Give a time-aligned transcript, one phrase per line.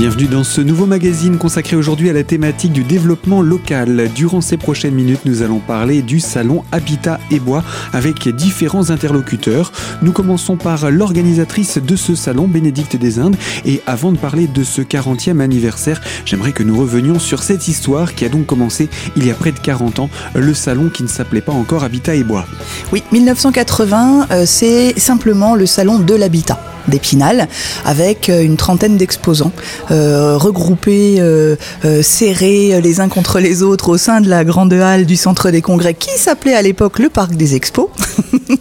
[0.00, 4.08] Bienvenue dans ce nouveau magazine consacré aujourd'hui à la thématique du développement local.
[4.14, 7.62] Durant ces prochaines minutes, nous allons parler du salon Habitat et Bois
[7.92, 9.72] avec différents interlocuteurs.
[10.00, 13.36] Nous commençons par l'organisatrice de ce salon, Bénédicte des Indes.
[13.66, 18.14] Et avant de parler de ce 40e anniversaire, j'aimerais que nous revenions sur cette histoire
[18.14, 21.08] qui a donc commencé il y a près de 40 ans, le salon qui ne
[21.08, 22.46] s'appelait pas encore Habitat et Bois.
[22.90, 26.58] Oui, 1980, euh, c'est simplement le salon de l'habitat
[26.88, 27.48] d'Épinal,
[27.84, 29.52] avec euh, une trentaine d'exposants
[29.90, 31.56] euh, regroupés, euh,
[32.02, 35.62] serrés les uns contre les autres au sein de la grande halle du centre des
[35.62, 37.88] congrès qui s'appelait à l'époque le parc des expos.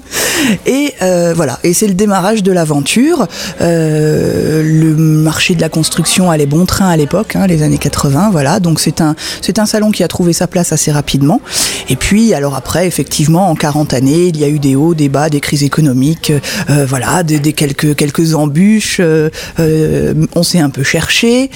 [0.65, 0.93] et
[1.35, 3.27] voilà, et c'est le démarrage de l'aventure.
[3.59, 8.59] le marché de la construction allait bon train à l'époque, hein, les années 80, voilà.
[8.59, 11.41] Donc c'est un c'est un salon qui a trouvé sa place assez rapidement.
[11.89, 15.09] Et puis alors après, effectivement, en 40 années, il y a eu des hauts, des
[15.09, 16.31] bas, des crises économiques,
[16.87, 21.49] voilà, des, des quelques quelques embûches, euh, euh, on s'est un peu cherché.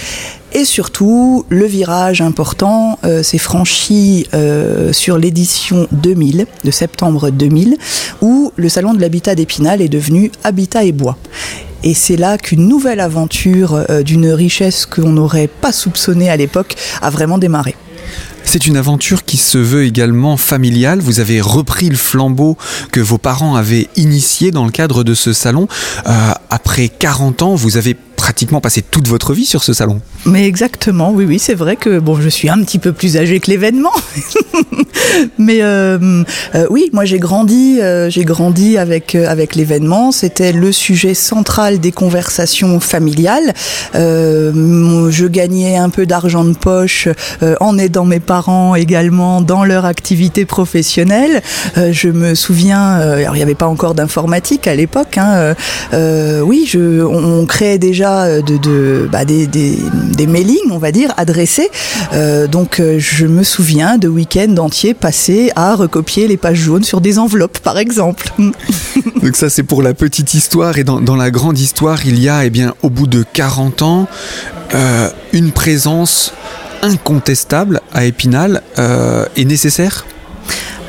[0.53, 4.27] Et surtout, le virage important euh, s'est franchi
[4.91, 7.77] sur l'édition 2000, de septembre 2000,
[8.21, 11.17] où le Salon de l'Habitat d'Épinal est devenu Habitat et Bois.
[11.83, 17.09] Et c'est là qu'une nouvelle aventure d'une richesse qu'on n'aurait pas soupçonnée à l'époque a
[17.09, 17.75] vraiment démarré.
[18.45, 20.99] C'est une aventure qui se veut également familiale.
[20.99, 22.57] Vous avez repris le flambeau
[22.91, 25.67] que vos parents avaient initié dans le cadre de ce salon.
[26.07, 29.99] Euh, après 40 ans, vous avez pratiquement passé toute votre vie sur ce salon.
[30.25, 33.41] Mais exactement, oui, oui, c'est vrai que bon, je suis un petit peu plus âgé
[33.41, 33.91] que l'événement,
[35.37, 36.23] mais euh,
[36.55, 40.11] euh, oui, moi j'ai grandi, euh, j'ai grandi avec avec l'événement.
[40.11, 43.53] C'était le sujet central des conversations familiales.
[43.93, 47.07] je gagnais un peu d'argent de poche
[47.59, 51.41] en aidant mes parents également dans leur activité professionnelle.
[51.75, 55.17] je me souviens, alors il n'y avait pas encore d'informatique à l'époque.
[55.17, 55.55] Hein,
[56.43, 61.69] oui, je, on créait déjà euh, de, bah, des, mailings, on va dire, adressés.
[62.13, 66.83] Euh, donc euh, je me souviens de week-ends entiers passés à recopier les pages jaunes
[66.83, 68.31] sur des enveloppes, par exemple.
[68.37, 72.45] donc ça c'est pour la petite histoire et dans, la grande histoire il y a,
[72.45, 74.07] eh bien, au bout de 40 ans,
[75.31, 76.33] une présence
[76.81, 80.05] incontestable à Épinal est nécessaire?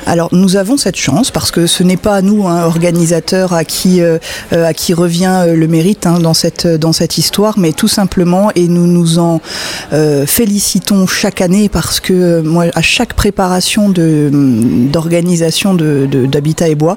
[0.06, 4.00] Alors nous avons cette chance parce que ce n'est pas nous, un organisateur, à qui,
[4.00, 4.18] euh,
[4.52, 7.88] euh, à qui revient euh, le mérite hein, dans, cette, dans cette histoire, mais tout
[7.88, 9.40] simplement, et nous nous en
[10.26, 16.96] félicitons chaque année parce que moi, à chaque préparation d'organisation de, d'Habitat et Bois,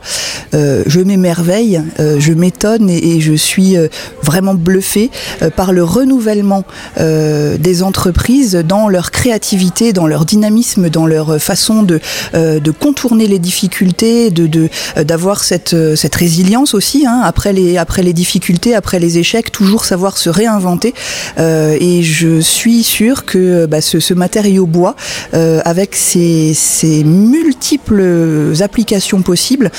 [0.54, 3.76] je m'émerveille, je m'étonne et, je suis
[4.22, 5.10] vraiment bluffé
[5.56, 6.64] par le renouvellement
[6.98, 12.00] des entreprises dans leur créativité, dans leur dynamisme, dans leur façon de,
[12.34, 17.78] de tourner les difficultés, de euh, d'avoir cette euh, cette résilience aussi hein, après les
[17.78, 20.96] après les difficultés, après les échecs, toujours savoir se réinventer.
[21.38, 24.96] Euh, et je suis sûre que bah, ce, ce, matériau bois,
[25.34, 29.70] avec ses, ses, multiples applications possibles,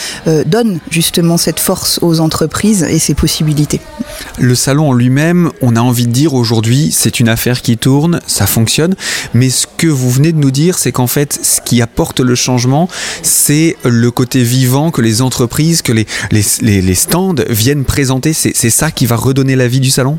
[0.46, 3.80] donne justement cette force aux entreprises et ses possibilités.
[4.38, 8.20] Le salon en lui-même, on a envie de dire aujourd'hui, c'est une affaire qui tourne,
[8.26, 8.94] ça fonctionne.
[9.34, 12.34] Mais ce que vous venez de nous dire, c'est qu'en fait, ce qui apporte le
[12.34, 12.88] changement,
[13.22, 18.32] c'est le côté vivant que les entreprises, que les, stands viennent présenter.
[18.32, 20.18] C'est ça qui va redonner la vie du salon?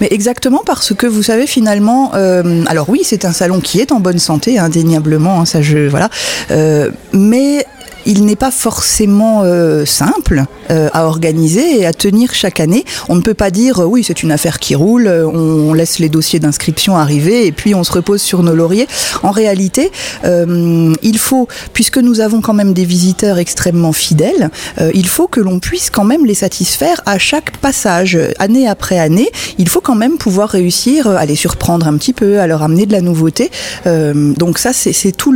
[0.00, 3.92] Mais exactement parce que vous savez finalement, euh, alors oui, c'est un salon qui est
[3.92, 6.08] en bonne santé, indéniablement, hein, ça je voilà,
[6.50, 7.66] euh, mais
[8.08, 12.84] il n'est pas forcément euh, simple euh, à organiser et à tenir chaque année.
[13.10, 16.08] On ne peut pas dire euh, oui, c'est une affaire qui roule, on, laisse les
[16.08, 18.88] dossiers d'inscription arriver et puis on se repose sur nos lauriers.
[19.22, 19.92] En réalité,
[20.24, 24.50] il faut, puisque nous avons quand même des visiteurs extrêmement fidèles,
[24.94, 29.28] il faut que l'on puisse quand même les satisfaire à chaque passage, année après année.
[29.58, 32.86] Il faut quand même pouvoir réussir à les surprendre un petit peu, à leur amener
[32.86, 33.50] de la nouveauté.
[33.84, 35.34] donc ça, c'est tout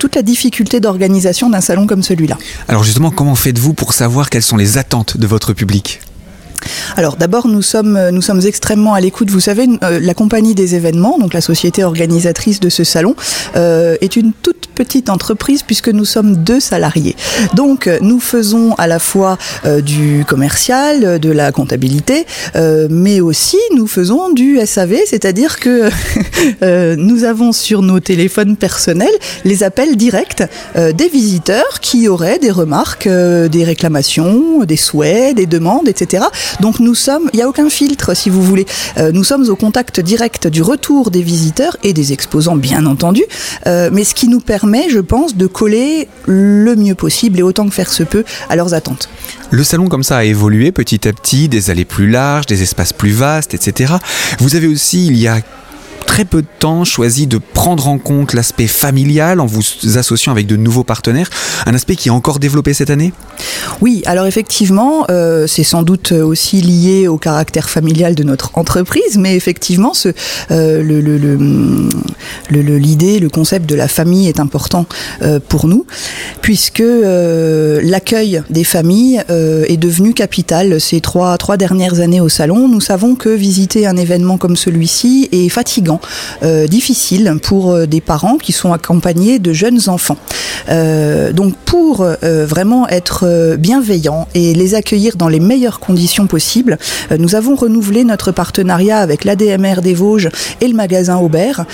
[0.00, 2.13] toute la difficulté d'organisation d'un salon comme celui
[2.68, 6.00] alors justement, comment faites-vous pour savoir quelles sont les attentes de votre public?
[6.96, 9.30] Alors d'abord, nous sommes, nous sommes extrêmement à l'écoute.
[9.30, 13.14] Vous savez, euh, la compagnie des événements, donc la société organisatrice de ce salon,
[13.56, 17.16] euh, est une toute petite entreprise puisque nous sommes deux salariés.
[17.54, 22.26] Donc nous faisons à la fois euh, du commercial, de la comptabilité,
[22.90, 25.90] mais aussi nous faisons du SAV, c'est-à-dire que
[26.96, 29.08] nous avons sur nos téléphones personnels
[29.44, 30.42] les appels directs
[30.74, 36.24] des visiteurs qui auraient des remarques, des réclamations, des souhaits, des demandes, etc.
[36.60, 38.66] Donc nous sommes, il n'y a aucun filtre si vous voulez.
[38.98, 43.22] Euh, nous sommes au contact direct du retour des visiteurs et des exposants bien entendu,
[43.66, 47.42] euh, mais ce qui nous permet permet, je pense, de coller le mieux possible et
[47.42, 49.10] autant que faire se peut à leurs attentes.
[49.50, 52.94] Le salon comme ça a évolué petit à petit, des allées plus larges, des espaces
[52.94, 53.92] plus vastes, etc.
[54.38, 55.40] Vous avez aussi, il y a
[56.14, 59.62] très peu de temps choisi de prendre en compte l'aspect familial en vous
[59.96, 61.28] associant avec de nouveaux partenaires,
[61.66, 63.12] un aspect qui est encore développé cette année?
[63.80, 69.18] Oui, alors effectivement, euh, c'est sans doute aussi lié au caractère familial de notre entreprise,
[69.18, 69.90] mais effectivement,
[70.52, 70.82] euh,
[72.50, 74.86] l'idée, le concept de la famille est important
[75.22, 75.84] euh, pour nous,
[76.42, 82.68] puisque l'accueil des familles est devenu capital ces trois dernières années au salon.
[82.68, 86.00] Nous savons que visiter un événement comme celui-ci est fatigant,
[86.42, 90.16] difficile pour des parents qui sont accompagnés de jeunes enfants.
[91.32, 96.78] donc pour vraiment être bienveillants et les accueillir dans les meilleures conditions possibles,
[97.18, 100.28] nous avons renouvelé notre partenariat avec l'ADMR des Vosges
[100.60, 101.64] et le magasin Aubert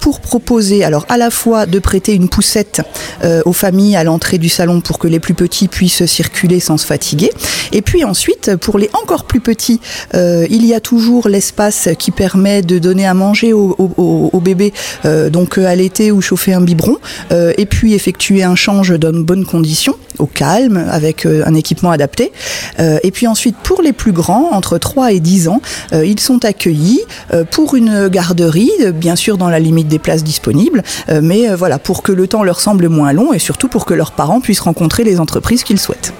[0.00, 2.82] pour proposer alors à la fois de prêter une poussette
[3.24, 6.78] euh, aux familles à l'entrée du salon pour que les plus petits puissent circuler sans
[6.78, 7.30] se fatiguer.
[7.72, 9.80] Et puis ensuite, pour les encore plus petits,
[10.14, 14.72] euh, il y a toujours l'espace qui permet de donner à manger au, bébé,
[15.04, 16.96] euh, donc à l'été ou chauffer un biberon,
[17.32, 21.54] euh, et puis effectuer un change dans de bonnes conditions, au calme, avec euh, un
[21.54, 22.32] équipement adapté.
[22.78, 25.60] Euh, et puis ensuite, pour les plus grands, entre 3 et 10 ans,
[25.92, 27.00] ils sont accueillis
[27.50, 30.82] pour une garderie, bien sûr dans la limite des places disponibles,
[31.22, 34.12] mais voilà, pour que le temps leur semble moins long et surtout pour que leurs
[34.12, 36.12] parents puissent rencontrer les entreprises qu'ils souhaitent.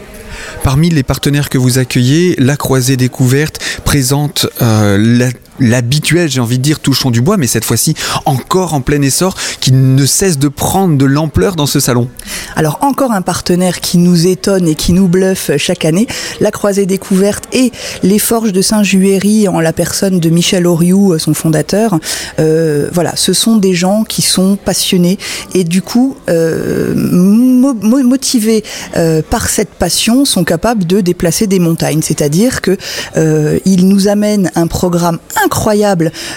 [0.63, 6.59] Parmi les partenaires que vous accueillez, la Croisée Découverte présente euh, la l'habituel, j'ai envie
[6.59, 10.39] de dire, touchons du bois, mais cette fois-ci encore en plein essor, qui ne cesse
[10.39, 12.09] de prendre de l'ampleur dans ce salon.
[12.57, 16.07] Alors encore un partenaire qui nous étonne et qui nous bluffe chaque année,
[16.41, 17.73] la Croisée Découverte et
[18.03, 21.99] les Forges de Saint-Juéry en la personne de Michel Oriou, son fondateur.
[22.39, 25.19] Euh, voilà, ce sont des gens qui sont passionnés
[25.55, 28.65] et du coup euh, mo motivés
[28.97, 32.03] euh, par cette passion sont capables de déplacer des montagnes.
[32.03, 32.77] C'est-à-dire que
[33.17, 35.19] euh, ils nous amènent un programme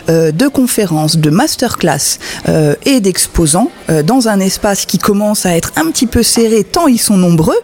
[0.10, 5.56] euh, de conférences, de masterclass euh, et d'exposants euh, dans un espace qui commence à
[5.56, 7.58] être un petit peu serré tant ils sont nombreux,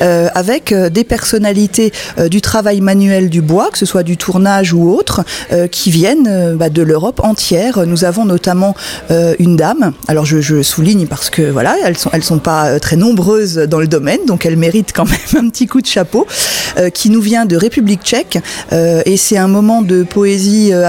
[0.00, 1.92] euh, avec euh, des personnalités
[2.30, 5.24] du travail manuel du bois, que ce soit du tournage ou autre,
[5.70, 7.86] qui viennent bah, de l'Europe entière.
[7.86, 8.74] Nous avons notamment
[9.38, 12.96] une dame, alors je, je souligne parce que voilà, elles sont elles sont pas très
[12.96, 16.26] nombreuses dans le domaine, donc elles méritent quand même un petit coup de chapeau,
[16.94, 18.38] qui nous vient de République tchèque,
[18.72, 20.86] et c'est un moment de poésie euh,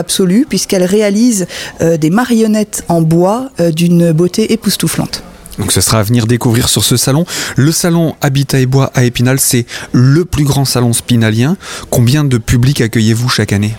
[0.50, 1.48] puisqu'elle réalise
[1.82, 5.24] euh, des marionnettes en bois euh, d'une beauté époustouflante.
[5.60, 7.26] Donc ce sera à venir découvrir sur ce salon.
[7.56, 11.58] Le salon Habitat et Bois à Épinal, c'est le plus grand salon spinalien.
[11.90, 13.76] Combien de public accueillez-vous chaque année?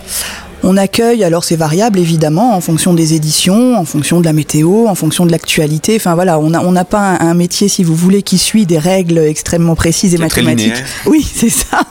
[0.63, 4.87] On accueille, alors c'est variable évidemment, en fonction des éditions, en fonction de la météo,
[4.89, 5.97] en fonction de l'actualité.
[5.97, 8.67] Enfin voilà, on n'a on a pas un, un, métier, si vous voulez, qui suit
[8.67, 10.85] des règles extrêmement précises et mathématiques.
[11.07, 11.83] Oui, c'est ça.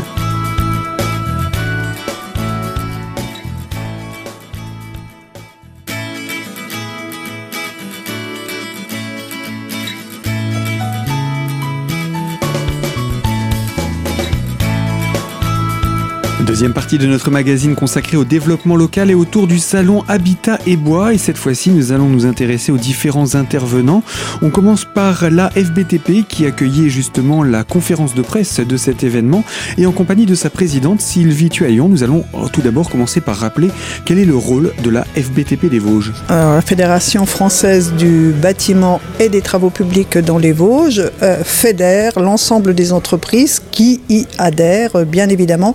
[16.52, 20.76] Deuxième partie de notre magazine consacrée au développement local et autour du salon Habitat et
[20.76, 21.14] Bois.
[21.14, 24.04] Et cette fois-ci, nous allons nous intéresser aux différents intervenants.
[24.42, 29.46] On commence par la FBTP qui accueillait justement la conférence de presse de cet événement.
[29.78, 33.70] Et en compagnie de sa présidente Sylvie Tuaillon, nous allons tout d'abord commencer par rappeler
[34.04, 36.12] quel est le rôle de la FBTP des Vosges.
[36.28, 42.20] Alors, la Fédération française du bâtiment et des travaux publics dans les Vosges euh, fédère
[42.20, 45.74] l'ensemble des entreprises qui y adhèrent, bien évidemment,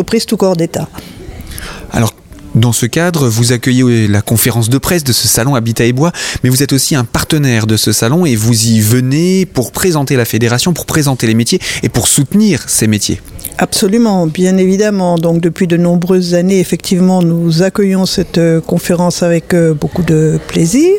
[0.00, 0.88] entreprises tout corps d'État.
[1.92, 2.14] Alors,
[2.54, 6.12] dans ce cadre, vous accueillez la conférence de presse de ce salon Habitat et Bois,
[6.42, 10.16] mais vous êtes aussi un partenaire de ce salon et vous y venez pour présenter
[10.16, 13.20] la fédération, pour présenter les métiers et pour soutenir ces métiers.
[13.62, 15.18] Absolument, bien évidemment.
[15.18, 20.38] Donc depuis de nombreuses années, effectivement, nous accueillons cette euh, conférence avec euh, beaucoup de
[20.48, 20.94] plaisir.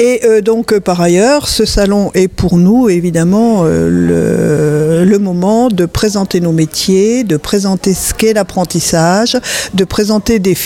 [0.00, 6.40] Et euh, donc par ailleurs, ce salon est pour nous évidemment le, moment de présenter
[6.40, 9.36] nos métiers, de présenter ce qu'est l'apprentissage,
[9.74, 10.56] de présenter des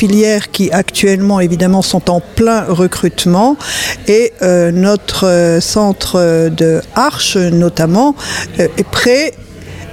[0.50, 3.56] qui actuellement évidemment sont en plein recrutement.
[4.06, 4.32] Et
[4.72, 8.14] notre centre de Arche notamment
[8.58, 9.34] est prêt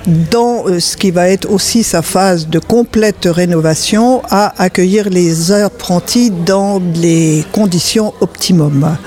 [0.07, 5.51] dans euh, ce qui va être aussi sa phase de complète rénovation, à accueillir les
[5.51, 8.97] apprentis dans les conditions optimum.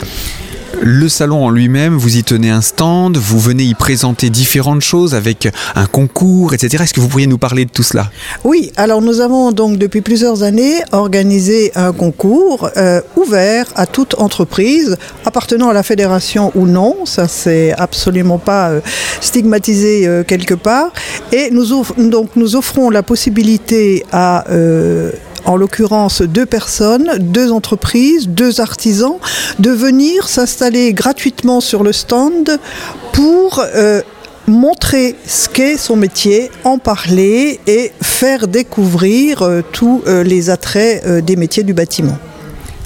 [0.80, 5.14] Le salon en lui-même, vous y tenez un stand, vous venez y présenter différentes choses
[5.14, 6.84] avec un concours, etc.
[6.84, 8.10] Est-ce que vous pourriez nous parler de tout cela?
[8.44, 14.14] Oui, alors nous avons donc depuis plusieurs années organisé un concours euh, ouvert à toute
[14.18, 18.80] entreprise appartenant à la fédération ou non, ça c'est absolument pas euh,
[19.20, 20.92] stigmatisé euh, quelque part.
[21.32, 24.44] Et donc, nous offrons la possibilité à
[25.44, 29.16] en l'occurrence deux personnes, deux entreprises, deux artisans,
[29.58, 32.58] de venir s'installer gratuitement sur le stand
[33.12, 34.02] pour euh,
[34.46, 41.24] montrer ce qu'est son métier, en parler et faire découvrir euh, tous euh, les attraits
[41.24, 42.18] des métiers du bâtiment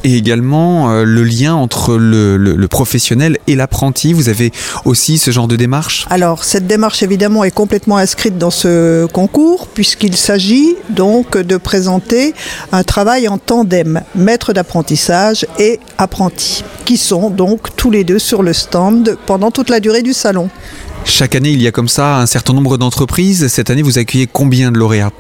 [0.05, 4.13] et également euh, le lien entre le, professionnel et l'apprenti.
[4.13, 4.53] Vous avez
[4.85, 6.07] aussi ce genre de démarche?
[6.11, 12.35] Alors, cette démarche, évidemment, est complètement inscrite dans ce concours, puisqu'il s'agit donc de présenter
[12.73, 18.43] un travail en tandem, maître d'apprentissage et apprenti, qui sont donc tous les deux sur
[18.43, 20.49] le stand pendant toute la durée du salon.
[21.05, 23.49] Chaque année, il y a comme ça un certain nombre d'entreprises.
[23.49, 25.11] Cette année, vous accueillez combien de lauréats?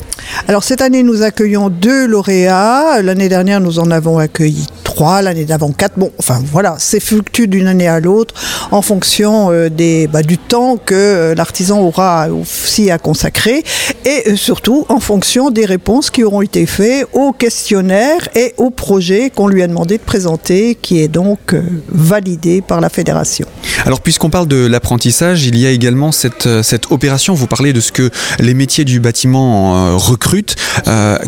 [0.48, 3.02] Alors cette année, nous accueillons deux lauréats.
[3.02, 5.98] L'année dernière, nous en avons accueilli trois, l'année d'avant quatre.
[5.98, 8.34] Bon, enfin voilà, c'est fluctue d'une année à l'autre
[8.70, 13.64] en fonction euh, des, bah, du temps que euh, l'artisan aura aussi à consacrer
[14.04, 18.70] et euh, surtout en fonction des réponses qui auront été faites au questionnaire et au
[18.70, 21.54] projet qu'on lui a demandé de présenter, qui est donc
[21.88, 23.46] validé par la fédération.
[23.84, 27.72] Alors puisqu'on parle de l'apprentissage, il y a également cette, euh, cette opération, vous parlez
[27.72, 30.56] de ce que les métiers du bâtiment euh, recrutent.
[30.86, 31.18] Euh,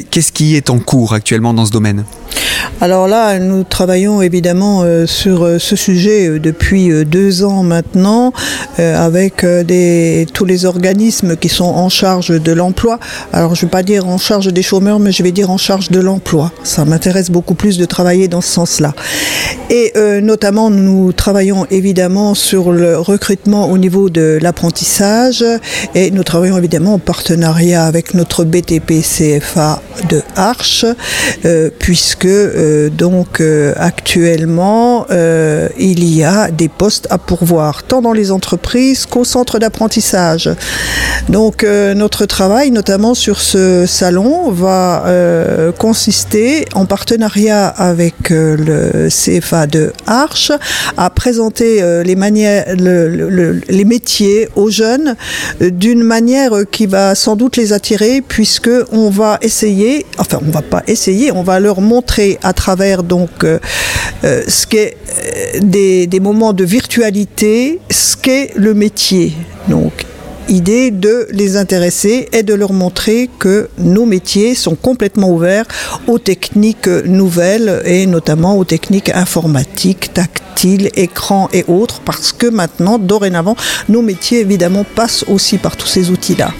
[0.00, 2.04] qu'est-ce qui est en cours actuellement dans ce domaine?
[2.80, 8.32] Alors là, nous travaillons évidemment euh, sur euh, ce sujet euh, depuis deux ans maintenant,
[8.78, 9.46] avec
[10.32, 12.98] tous les organismes qui sont en charge de l'emploi.
[13.32, 15.58] Alors je ne vais pas dire en charge des chômeurs, mais je vais dire en
[15.58, 16.50] charge de l'emploi.
[16.64, 18.94] Ça m'intéresse beaucoup plus de travailler dans ce sens-là.
[19.70, 25.44] Et notamment, nous travaillons évidemment sur le recrutement au niveau de l'apprentissage
[25.94, 30.86] et nous travaillons évidemment en partenariat avec notre BTP CFA de Arche,
[31.78, 38.12] puisque euh, donc euh, actuellement, euh, il y a des postes à pourvoir, tant dans
[38.12, 40.50] les entreprises qu'au centre d'apprentissage.
[41.28, 45.04] Donc notre travail, notamment sur ce salon, va
[45.78, 50.52] consister en partenariat avec le CFA de Arche
[50.96, 55.16] à présenter les métiers aux jeunes
[55.60, 59.71] d'une manière qui va sans doute les attirer puisque on va essayer,
[60.18, 63.58] enfin on va pas essayer, on va leur montrer à travers donc euh,
[64.24, 69.32] euh, ce qu'est euh, des, des, moments de virtualité, ce qu'est le métier.
[69.68, 70.04] Donc
[70.48, 75.66] idée de les intéresser et de leur montrer que nos métiers sont complètement ouverts
[76.06, 82.98] aux techniques nouvelles et notamment aux techniques informatiques, tactiles, écrans et autres, parce que maintenant,
[82.98, 83.56] dorénavant,
[83.88, 86.52] nos métiers évidemment passent aussi par tous ces outils-là.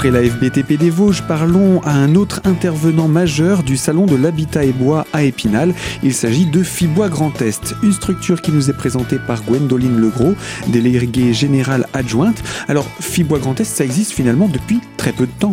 [0.00, 4.64] Après la FBTP des Vosges, parlons à un autre intervenant majeur du Salon de l'Habitat
[4.64, 5.74] et Bois à Épinal.
[6.02, 10.36] Il s'agit de Fibois Grand Est, une structure qui nous est présentée par Gwendoline Legros,
[10.68, 12.42] déléguée générale adjointe.
[12.66, 15.52] Alors, Fibois Grand Est, ça existe finalement depuis très peu de temps.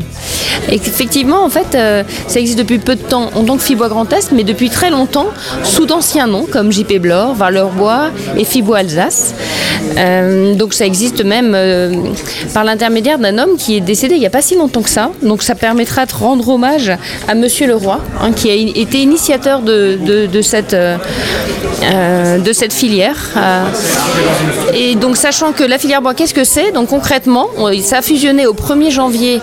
[0.70, 4.32] Effectivement, en fait, euh, ça existe depuis peu de temps tant que Fibois Grand Est,
[4.32, 5.28] mais depuis très longtemps
[5.64, 9.36] sous d'anciens noms comme JP Blore, Valeur-Bois et Fibois Alsace.
[9.98, 11.92] Euh, donc ça existe même euh,
[12.54, 15.12] par l'intermédiaire d'un homme qui est décédé il n'y a pas si longtemps que ça.
[15.22, 16.92] Donc ça permettra de rendre hommage
[17.28, 19.62] à Monsieur Leroy, hein, qui a été initiateur
[20.42, 23.18] cette, euh, de cette filière.
[24.74, 26.72] et donc sachant que la filière bois, qu'est-ce que c'est?
[26.72, 27.48] Donc concrètement,
[27.82, 29.42] ça a fusionné au 1er janvier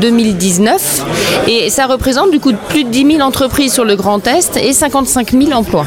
[0.00, 1.04] 2019
[1.48, 4.72] et ça représente du coup plus de 10 000 entreprises sur le Grand Est et
[4.72, 5.86] 55 000 emplois.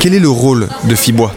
[0.00, 1.32] Quel est le rôle de Fibois?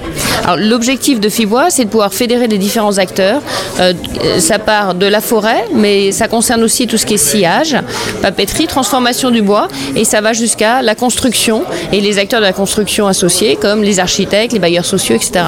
[0.58, 3.42] L'objectif de FIBOIS, c'est de pouvoir fédérer les différents acteurs.
[3.80, 3.94] Euh,
[4.40, 7.76] ça part de la forêt, mais ça concerne aussi tout ce qui est sillage,
[8.22, 12.54] papeterie, transformation du bois, et ça va jusqu'à la construction et les acteurs de la
[12.54, 15.46] construction associés, comme les architectes, les bailleurs sociaux, etc.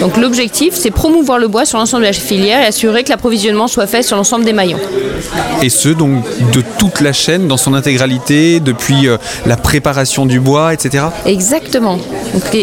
[0.00, 3.68] Donc l'objectif, c'est promouvoir le bois sur l'ensemble de la filière et assurer que l'approvisionnement
[3.68, 4.78] soit fait sur l'ensemble des maillons.
[5.62, 6.22] Et ce, donc,
[6.52, 11.04] de toute la chaîne dans son intégralité, depuis euh, la préparation du bois, etc.
[11.26, 11.98] Exactement.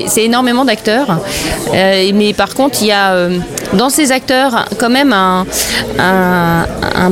[0.07, 1.19] C'est énormément d'acteurs.
[1.73, 3.39] Euh, mais par contre, il y a euh,
[3.73, 5.45] dans ces acteurs quand même un,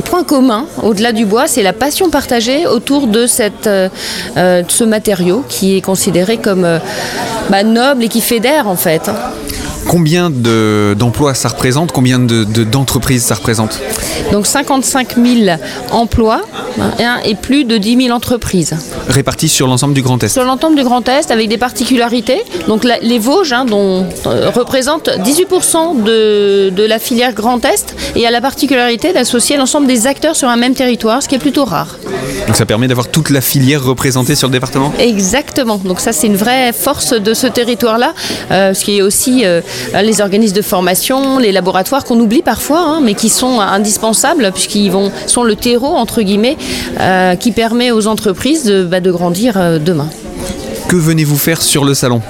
[0.04, 3.26] point commun au-delà du bois, c'est la passion partagée autour de,
[3.66, 6.66] euh, ce matériau qui est considéré comme
[7.50, 9.10] bah, noble et qui fédère en fait.
[9.88, 11.92] Combien d'emplois ça représente?
[11.92, 13.80] Combien d'entreprises ça représente?
[14.32, 15.58] Donc 55 000
[15.90, 16.42] emplois
[16.98, 18.74] hein, et plus de 10 000 entreprises.
[19.08, 22.42] Répartis sur l'ensemble du Grand Est Sur l'ensemble du Grand Est avec des particularités.
[22.68, 28.26] Donc les Vosges hein, dont, euh, représentent 18% de, de, la filière Grand Est et
[28.26, 31.64] a la particularité d'associer l'ensemble des acteurs sur un même territoire, ce qui est plutôt
[31.64, 31.96] rare.
[32.46, 34.92] Donc ça permet d'avoir toute la filière représentée sur le département?
[34.98, 35.76] Exactement.
[35.76, 38.12] Donc ça c'est une vraie force de ce territoire-là,
[38.50, 39.60] euh, ce qui est aussi euh,
[40.02, 44.92] les organismes de formation, les laboratoires qu'on oublie parfois, hein, mais qui sont indispensables puisqu'ils
[45.26, 46.56] sont le terreau entre guillemets
[47.00, 50.08] euh, qui permet aux entreprises de, bah, de grandir demain.
[50.88, 52.20] Que venez-vous faire sur le salon?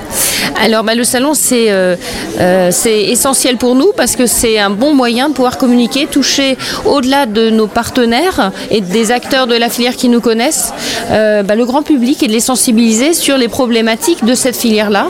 [0.61, 1.97] Alors bah, le salon euh,
[2.39, 6.59] euh, c'est essentiel pour nous parce que c'est un bon moyen de pouvoir communiquer, toucher
[6.85, 10.75] au-delà de nos partenaires et des acteurs de la filière qui nous connaissent,
[11.11, 15.09] euh, bah, le grand public et de les sensibiliser sur les problématiques de cette filière-là,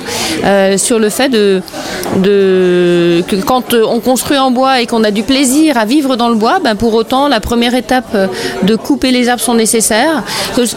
[0.76, 1.62] sur le fait de,
[2.22, 6.36] que quand on construit en bois et qu'on a du plaisir à vivre dans le
[6.36, 8.16] bois, bah, pour autant la première étape
[8.62, 10.22] de couper les arbres sont nécessaires.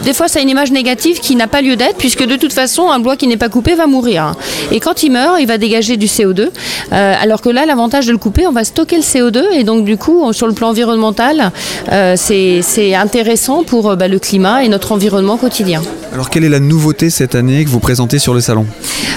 [0.03, 2.53] des fois, ça a une image négative qui n'a pas lieu d'être puisque de toute
[2.53, 4.33] façon, un bois qui n'est pas coupé va mourir.
[4.72, 6.50] Et quand il meurt, il va dégager du CO2.
[6.92, 9.42] Euh, alors que là, l'avantage de le couper, on va stocker le CO2.
[9.54, 11.52] Et donc, du coup, sur le plan environnemental,
[11.92, 15.82] euh, c'est intéressant pour euh, bah, le climat et notre environnement quotidien.
[16.14, 18.66] Alors, quelle est la nouveauté cette année que vous présentez sur le salon?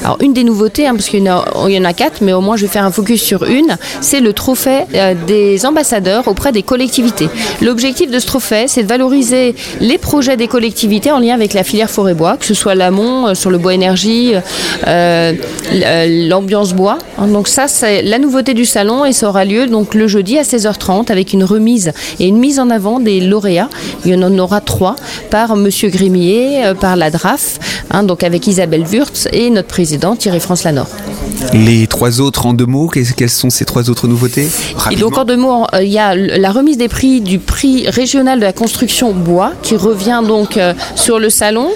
[0.05, 2.63] Alors, une des nouveautés, hein, parce qu'il y, en a quatre, mais au moins je
[2.63, 4.85] vais faire un focus sur une, c'est le trophée
[5.27, 7.29] des ambassadeurs auprès des collectivités.
[7.61, 11.65] L'objectif de ce trophée, c'est de valoriser les projets des collectivités en lien avec la
[11.65, 14.35] filière forêt-bois, que ce soit l'amont, sur le bois énergie,
[14.87, 15.33] euh,
[15.73, 16.99] l'ambiance bois.
[17.19, 20.39] Hein, donc ça, c'est la nouveauté du salon et ça aura lieu donc le jeudi
[20.39, 23.69] à 16h30 avec une remise et une mise en avant des lauréats.
[24.05, 24.97] Il y en aura trois
[25.31, 27.59] par Monsieur Grémier, euh, par la DRAF,
[27.91, 30.87] hein, donc avec Isabelle Wurtz et notre président Thierry France Lanor.
[31.53, 34.49] Les trois autres en deux mots, quelles sont ces trois autres nouveautés?
[34.91, 37.89] Et donc en deux mots, euh, il y a la remise des prix du prix
[37.89, 40.59] régional de la construction bois qui revient donc
[40.95, 41.69] sur le salon.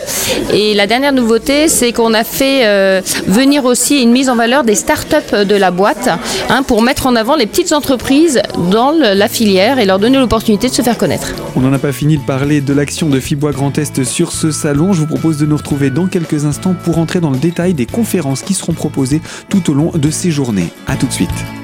[0.52, 4.74] Et la dernière nouveauté, c'est qu'on a fait venir aussi une mise en valeur des
[4.74, 6.08] start-up de la boîte
[6.48, 10.68] hein, pour mettre en avant les petites entreprises dans la filière et leur donner l'opportunité
[10.68, 11.32] de se faire connaître.
[11.56, 14.50] On n'en a pas fini de parler de l'action de Fibois Grand Est sur ce
[14.50, 14.92] salon.
[14.92, 17.86] Je vous propose de nous retrouver dans quelques instants pour entrer dans le détail des
[17.86, 20.68] conférences qui seront proposées tout au long de ces journées.
[20.86, 21.59] A tout de suite.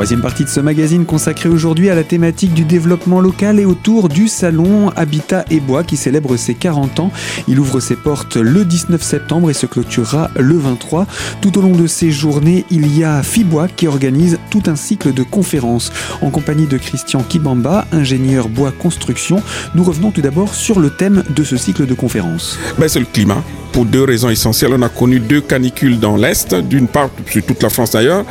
[0.00, 4.08] Troisième partie de ce magazine consacré aujourd'hui à la thématique du développement local et autour
[4.08, 7.12] du salon Habitat et Bois qui célèbre ses 40 ans.
[7.48, 11.06] Il ouvre ses portes le 19 septembre et se clôturera le 23.
[11.42, 15.12] Tout au long de ces journées, il y a Fibois qui organise tout un cycle
[15.12, 15.92] de conférences.
[16.22, 19.42] En compagnie de Christian Kibamba, ingénieur bois construction,
[19.74, 22.58] nous revenons tout d'abord sur le thème de ce cycle de conférences.
[22.78, 24.72] Ben, c'est le climat pour deux raisons essentielles.
[24.74, 28.24] On a connu deux canicules dans l'Est, d'une part sur toute la France d'ailleurs,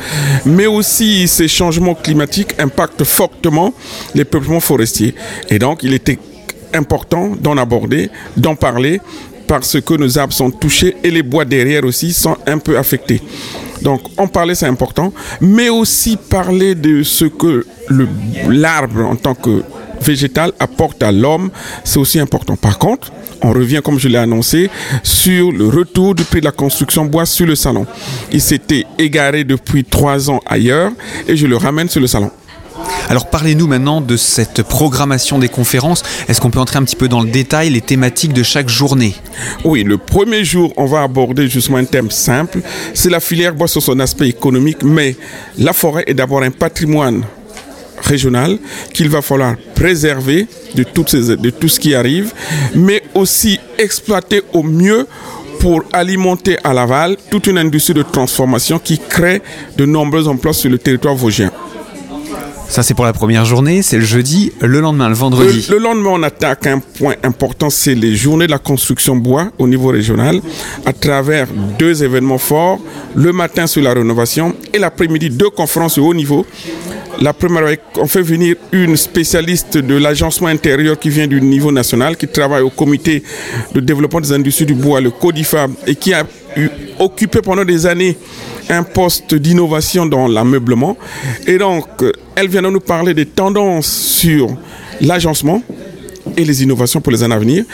[0.44, 3.72] mais aussi ces changements climatiques impactent fortement
[4.14, 5.14] les peuplements forestiers.
[5.48, 6.18] Et donc il était
[6.74, 9.00] important d'en aborder, d'en parler,
[9.46, 13.20] parce que nos arbres sont touchés et les bois derrière aussi sont un peu affectés.
[13.82, 17.66] Donc en parler c'est important, mais aussi parler de ce que
[18.48, 19.62] l'arbre en tant que
[20.00, 21.50] végétal apporte à l'homme,
[21.84, 22.56] c'est aussi important.
[22.56, 24.70] Par contre, on revient, comme je l'ai annoncé,
[25.02, 27.86] sur le retour du prix de la construction bois sur le salon.
[28.32, 30.92] Il s'était égaré depuis trois ans ailleurs
[31.26, 32.30] et je le ramène sur le salon.
[33.08, 36.02] Alors parlez-nous maintenant de cette programmation des conférences.
[36.28, 39.14] Est-ce qu'on peut entrer un petit peu dans le détail, les thématiques de chaque journée?
[39.64, 42.60] Oui, le premier jour, on va aborder justement un thème simple.
[42.94, 45.16] C'est la filière bois sur son aspect économique, mais
[45.58, 47.22] la forêt est d'abord un patrimoine
[48.02, 48.58] régional
[48.92, 52.32] qu'il va falloir préserver de, toutes ces, de tout ce qui arrive,
[52.74, 55.06] mais aussi exploiter au mieux
[55.60, 59.42] pour alimenter à Laval toute une industrie de transformation qui crée
[59.76, 61.50] de nombreux emplois sur le territoire vosgien.
[62.70, 64.52] Ça, c'est pour la première journée, c'est le jeudi.
[64.60, 65.66] Le lendemain, le vendredi.
[65.68, 69.66] Le, lendemain, on attaque un point important, c'est les journées de la construction bois au
[69.66, 70.40] niveau régional,
[70.86, 71.48] à travers
[71.80, 72.78] deux événements forts.
[73.16, 76.46] Le matin sur la rénovation et l'après-midi, deux conférences au haut niveau.
[77.20, 82.16] La première, on fait venir une spécialiste de l'agencement intérieur qui vient du niveau national,
[82.16, 83.22] qui travaille au comité
[83.74, 86.24] de développement des industries du bois, le CODIFAB, et qui a
[86.98, 88.16] occupé pendant des années
[88.70, 90.96] un poste d'innovation dans l'ameublement.
[91.46, 91.88] Et donc,
[92.36, 94.56] elle vient de nous parler des tendances sur
[95.02, 95.62] l'agencement
[96.38, 97.64] et les innovations pour les années à venir.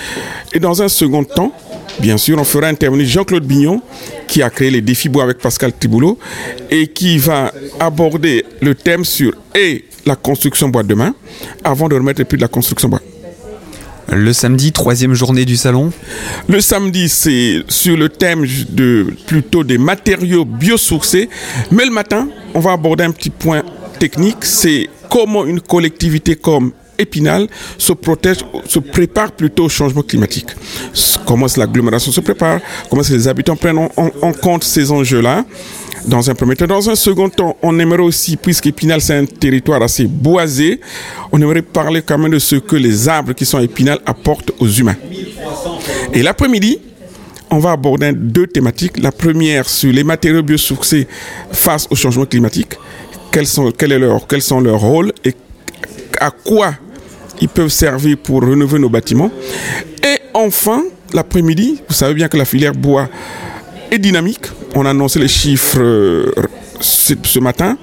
[0.53, 1.53] Et dans un second temps,
[2.01, 3.81] bien sûr, on fera intervenir Jean-Claude Bignon,
[4.27, 6.19] qui a créé les défis bois avec Pascal Triboulot,
[6.71, 11.15] et qui va aborder le thème sur et la construction bois demain,
[11.65, 13.01] avant de remettre le prix de la construction bois.
[14.13, 15.93] Le samedi, troisième journée du salon
[16.49, 21.29] Le samedi, c'est sur le thème de plutôt des matériaux biosourcés.
[21.73, 23.65] Mais le matin, on va aborder un petit point
[23.99, 30.49] technique, c'est comment une collectivité comme Épinal se protège, se prépare plutôt au changement climatique.
[31.27, 35.45] Comment l'agglomération se prépare, comment les habitants prennent en compte ces enjeux-là?
[36.07, 36.67] Dans un premier temps.
[36.69, 40.81] Dans un second temps, on aimerait aussi, puisqu'Épinal c'est un territoire assez boisé,
[41.33, 44.53] on aimerait parler quand même de ce que les arbres qui sont à Épinal apportent
[44.61, 44.95] aux humains.
[46.13, 46.79] Et l'après-midi,
[47.51, 48.99] on va aborder deux thématiques.
[48.99, 51.09] La première sur les matériaux biosourcés
[51.51, 52.75] face au changement climatique.
[53.33, 55.35] Quels sont, leur, quels sont leurs rôles et
[56.21, 56.75] à quoi
[57.41, 59.31] ils peuvent servir pour renouveler nos bâtiments.
[60.05, 63.09] Et enfin, l'après-midi, vous savez bien que la filière bois
[63.91, 64.47] est dynamique.
[64.75, 66.33] On a annoncé les chiffres euh,
[66.81, 67.79] ce matin,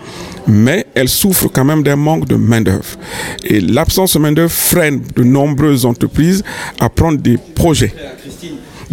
[0.47, 2.97] mais elle souffre quand même d'un manque de main-d'œuvre.
[3.43, 6.43] Et l'absence de main-d'œuvre freine de nombreuses entreprises
[6.79, 7.93] à prendre des projets.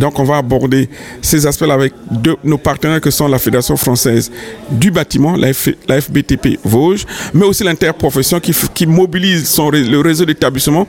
[0.00, 0.88] Donc on va aborder
[1.20, 4.32] ces aspects-là avec deux, nos partenaires que sont la Fédération française
[4.70, 10.86] du bâtiment, la, FBTP Vosges, mais aussi l'interprofession qui, qui mobilise son, le réseau d'établissements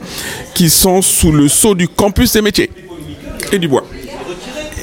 [0.54, 2.70] qui sont sous le sceau du campus des métiers
[3.52, 3.84] et du bois.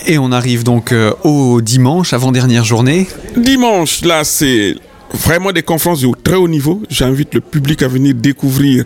[0.05, 3.07] Et on arrive donc euh, au dimanche, avant-dernière journée.
[3.35, 4.75] Dimanche, là, c'est
[5.11, 6.83] vraiment des conférences de très haut niveau.
[6.89, 8.85] J'invite le public à venir découvrir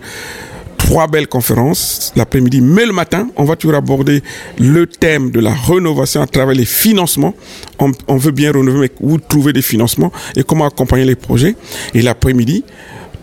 [0.83, 4.21] trois belles conférences l'après-midi, mais le matin, on va toujours aborder
[4.59, 7.33] le thème de la rénovation à travers les financements.
[7.79, 11.55] On, veut bien rénover, mais où trouver des financements et comment accompagner les projets.
[11.93, 12.63] Et l'après-midi,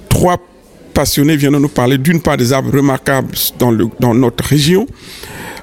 [0.08, 0.38] trois
[0.94, 4.86] passionnés viennent nous parler d'une part des arbres remarquables dans, notre région,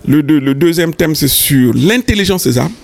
[0.08, 0.22] le,
[0.54, 2.76] deuxième thème, c'est sur l'intelligence des arbres.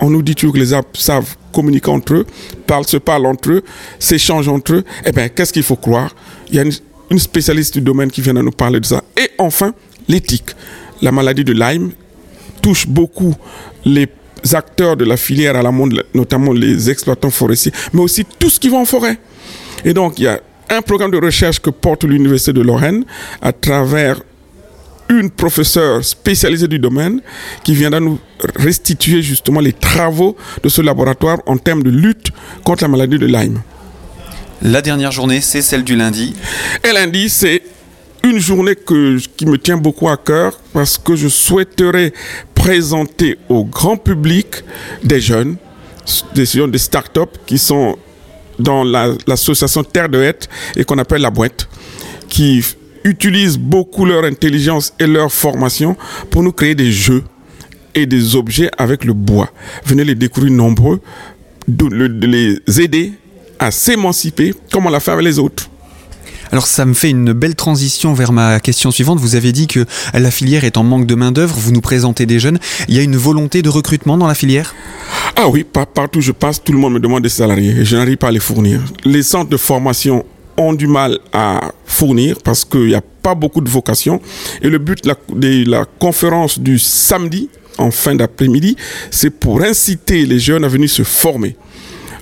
[0.00, 2.26] On nous dit toujours que les arbres savent communiquer entre eux,
[2.66, 3.62] parlent, se parlent entre eux,
[3.98, 4.84] s'échangent entre eux.
[5.04, 6.14] Eh bien, qu'est-ce qu'il faut croire?
[7.16, 9.02] Spécialiste du domaine qui vient de nous parler de ça.
[9.16, 9.72] Et enfin,
[10.08, 10.50] l'éthique.
[11.00, 11.92] La maladie de Lyme
[12.60, 13.34] touche beaucoup
[13.84, 14.08] les
[14.52, 18.58] acteurs de la filière à la monde, notamment les exploitants forestiers, mais aussi tout ce
[18.60, 19.18] qui va en forêt.
[19.84, 20.40] Et donc, il y a
[20.70, 23.04] un programme de recherche que porte l'Université de Lorraine
[23.40, 24.20] à travers
[25.08, 27.20] une professeure spécialisée du domaine
[27.64, 28.18] qui viendra nous
[28.56, 32.28] restituer justement les travaux de ce laboratoire en termes de lutte
[32.64, 33.60] contre la maladie de Lyme.
[34.62, 36.34] La dernière journée, c'est celle du lundi.
[36.88, 37.62] Et lundi, c'est
[38.24, 42.12] une journée qui me tient beaucoup à cœur parce que je souhaiterais
[42.54, 44.46] présenter au grand public
[45.04, 45.56] des jeunes,
[46.34, 47.96] des, des start-up qui sont
[48.58, 51.68] dans l'association Terre de Hête et qu'on appelle la boîte,
[52.28, 52.64] qui
[53.04, 55.96] utilisent beaucoup leur intelligence et leur formation
[56.30, 57.22] pour nous créer des jeux
[57.94, 59.50] et des objets avec le bois.
[59.84, 61.00] Venez les découvrir nombreux,
[61.68, 63.12] les aider
[63.58, 65.68] à s'émanciper comme on l'a fait avec les autres.
[66.50, 69.18] Alors ça me fait une belle transition vers ma question suivante.
[69.18, 72.38] Vous avez dit que la filière est en manque de main-d'œuvre, vous nous présentez des
[72.38, 72.58] jeunes.
[72.88, 74.74] Il y a une volonté de recrutement dans la filière?
[75.36, 78.16] Ah oui, partout je passe, tout le monde me demande des salariés et je n'arrive
[78.16, 78.80] pas à les fournir.
[79.04, 80.24] Les centres de formation
[80.56, 84.20] ont du mal à fournir parce qu'il n'y a pas beaucoup de vocations.
[84.62, 88.76] Et le but de la, de la conférence du samedi, en fin d'après-midi,
[89.10, 91.56] c'est pour inciter les jeunes à venir se former.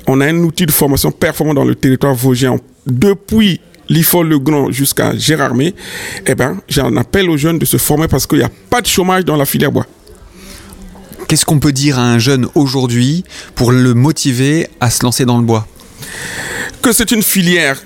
[0.06, 5.16] On a un outil de formation performant dans le territoire vosgien depuis l'IFOL Grand jusqu'à
[5.16, 5.74] Gérardmer.
[6.26, 8.86] Eh ben, j'en appelle aux jeunes de se former parce qu'il n'y a pas de
[8.86, 9.86] chômage dans la filière bois.
[11.28, 13.24] Qu'est-ce qu'on peut dire à un jeune aujourd'hui
[13.56, 15.66] pour le motiver à se lancer dans le bois?
[16.82, 17.82] Que c'est une filière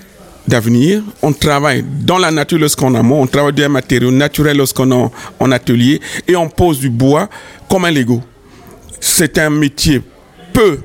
[0.47, 1.01] d'avenir.
[1.23, 5.51] On travaille dans la nature lorsqu'on a on travaille des matériaux naturels lorsqu'on est en
[5.51, 7.29] atelier et on pose du bois
[7.67, 8.21] comme un Lego.
[8.99, 10.01] C'est un métier
[10.53, 10.79] peu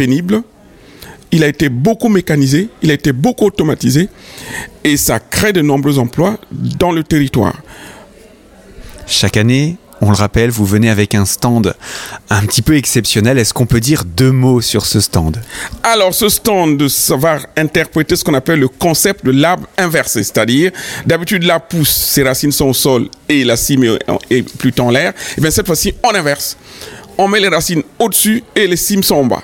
[0.00, 0.42] pénible.
[1.30, 4.08] Il a été beaucoup mécanisé, il a été beaucoup automatisé
[4.82, 7.60] et ça crée de nombreux emplois dans le territoire.
[9.06, 11.74] Chaque année, on le rappelle, vous venez avec un stand
[12.30, 13.38] un petit peu exceptionnel.
[13.38, 15.36] Est-ce qu'on peut dire deux mots sur ce stand?
[15.82, 20.22] Alors, ce stand va interpréter ce qu'on appelle le concept de l'arbre inversé.
[20.22, 20.72] C'est-à-dire,
[21.04, 23.98] d'habitude, la pousse, ses racines sont au sol et la cime
[24.30, 25.12] est plutôt en l'air.
[25.36, 26.56] Et bien, cette fois-ci, on inverse.
[27.18, 29.42] On met les racines au-dessus et les cimes sont en bas.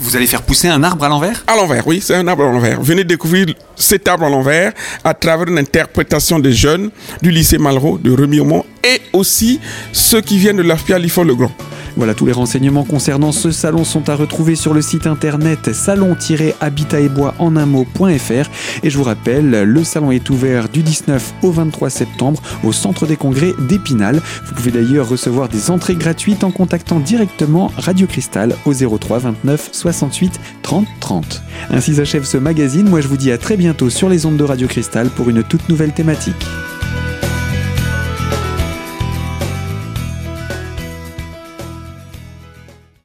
[0.00, 1.42] Vous allez faire pousser un arbre à l'envers?
[1.46, 2.80] À l'envers, oui, c'est un arbre à l'envers.
[2.80, 7.98] Venez découvrir cet arbre à l'envers à travers une interprétation des jeunes du lycée Malraux
[7.98, 9.60] de Remiremont et aussi
[9.92, 11.50] ceux qui viennent de l'AFPIA le Grand.
[11.96, 17.00] Voilà, tous les renseignements concernant ce salon sont à retrouver sur le site internet salon-habitat
[17.00, 18.50] et bois en un mot.fr.
[18.82, 23.06] Et je vous rappelle, le salon est ouvert du 19 au 23 septembre au centre
[23.06, 24.20] des congrès d'Épinal.
[24.46, 29.70] Vous pouvez d'ailleurs recevoir des entrées gratuites en contactant directement Radio Cristal au 03 29
[29.72, 31.42] 68 30 30.
[31.70, 32.88] Ainsi s'achève ce magazine.
[32.88, 35.42] Moi, je vous dis à très bientôt sur les ondes de Radio Cristal pour une
[35.42, 36.46] toute nouvelle thématique.